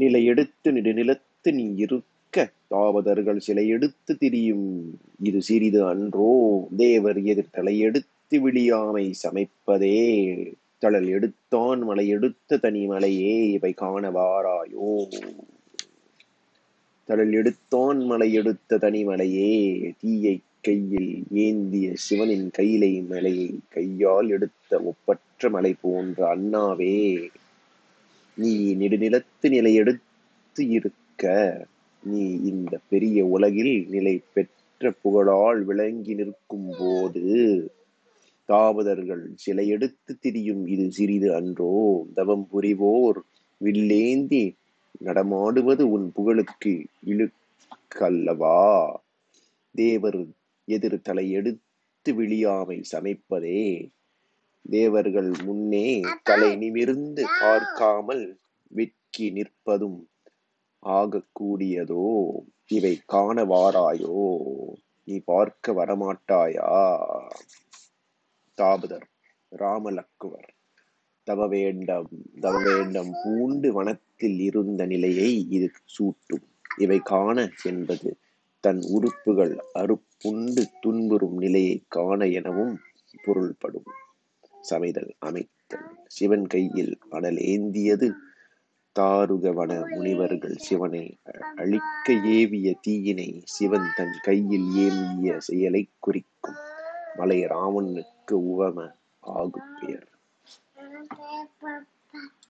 நிலை 0.00 0.24
எடுத்து 0.24 0.72
நெடுநிலத்து 0.72 1.52
நீ 1.52 1.72
இருக்க. 1.76 2.50
தாவதர்கள் 2.66 3.38
சிலை 3.38 3.68
எடுத்து 3.68 4.18
திரியும். 4.18 4.98
இது 5.22 5.42
சிறிது 5.42 5.86
அன்றோ 5.86 6.30
தேவர் 6.76 7.22
எதிர் 7.22 7.54
தலையெடுத்து 7.54 8.34
விழியாமை 8.34 9.12
சமைப்பதே. 9.22 9.98
தளல் 10.78 11.08
எடுத்தான் 11.08 11.80
மலை 11.80 12.08
எடுத்த 12.08 12.56
தனி 12.56 12.86
மலையே 12.86 13.50
இவை 13.50 13.74
காணவாராயோ. 13.80 14.88
தளல் 17.04 17.32
எடுத்தான் 17.32 18.04
மலை 18.04 18.32
எடுத்த 18.32 18.78
தனி 18.78 19.04
மலையே. 19.04 19.92
தீயை 20.00 20.38
கையில் 20.60 21.22
ஏந்திய 21.34 21.90
சிவனின் 21.94 22.50
கையிலை 22.52 23.04
மலையை 23.08 23.50
கையால் 23.68 24.28
எடுத்த 24.28 24.80
ஒப்பற்ற 24.80 25.50
மலை 25.50 25.74
போன்ற 25.80 26.36
அண்ணாவே. 26.36 27.28
நீ 28.40 28.52
நெடுநிலத்து 28.74 29.46
நிலை 29.48 29.72
எடுத்து 29.74 30.62
இருக்க. 30.68 31.22
நீ 32.02 32.22
இந்த 32.42 32.74
பெரிய 32.88 33.24
உலகில் 33.26 33.74
நிலை 33.88 34.14
பெற்ற 34.32 34.92
புகழால் 35.02 35.60
விளங்கி 35.64 36.14
நிற்கும் 36.14 36.70
போது 36.78 37.24
தாவதர்கள் 38.48 39.24
சிலை 39.34 39.66
எடுத்து 39.68 40.12
திரியும் 40.18 40.62
இது 40.66 40.86
சிறிது 40.92 41.28
அன்றோ. 41.34 41.74
தவம் 42.14 42.46
புரிவோர் 42.52 43.18
வில்லேந்தி 43.64 44.44
நடமாடுவது 44.98 45.82
உன் 45.90 46.06
புகழுக்கு 46.12 46.72
இழுக்கல்லவா. 47.06 48.60
தேவர் 49.74 50.20
எதிர் 50.64 51.00
தலையெடுத்து 51.08 52.08
விழியாமை 52.18 52.78
சமைப்பதே 52.92 53.62
தேவர்கள் 54.64 55.30
முன்னே 55.44 56.00
தலை 56.22 56.56
நிமிர்ந்து 56.56 57.22
பார்க்காமல் 57.40 58.24
வெட்கி 58.70 59.26
நிற்பதும் 59.30 59.98
ஆகக்கூடியதோ. 60.82 62.04
இவை 62.66 63.00
காண 63.06 63.44
வாராயோ 63.44 64.18
நீ 65.04 65.16
பார்க்க 65.24 65.72
வரமாட்டாயா? 65.72 66.68
தாபதர் 68.58 69.06
ராமலக்குவர் 69.52 70.50
தவ 71.26 71.46
வேண்டாம் 71.46 72.08
தவ 72.40 72.54
வேண்டாம் 72.62 73.10
பூண்டு 73.22 73.72
வனத்தில் 73.72 74.38
இருந்த 74.40 74.86
நிலையை 74.86 75.48
இது 75.48 75.70
சூட்டும். 75.94 76.46
இவை 76.78 76.98
காண 76.98 77.48
என்பது 77.62 78.18
தன் 78.64 78.80
உறுப்புகள் 78.96 79.54
அறுப்புண்டு 79.74 80.62
துன்புறும் 80.80 81.36
நிலையை 81.36 81.84
காண 81.88 82.26
எனவும் 82.26 82.74
பொருள்படும். 83.22 83.88
சமைதல் 84.60 85.14
அமைத்தல். 85.18 85.98
சிவன் 86.06 86.46
கையில் 86.46 86.98
அனல் 87.10 87.36
ஏந்தியது 87.36 88.12
தாருகவன 89.00 89.88
முனிவர்கள் 89.88 90.56
சிவனை 90.56 91.18
அழிக்க 91.56 92.12
ஏவிய 92.12 92.76
தீயினை 92.88 93.40
சிவன் 93.44 93.86
தன் 93.96 94.14
கையில் 94.22 94.74
ஏந்திய 94.74 95.40
செயலை 95.40 95.90
குறிக்கும். 95.98 96.54
மலை 97.16 97.46
ராமனுக்கு 97.46 98.38
உவம 98.38 98.92
ஆகும். 99.20 99.79